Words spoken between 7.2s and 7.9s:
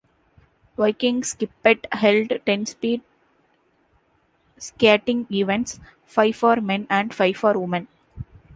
for women.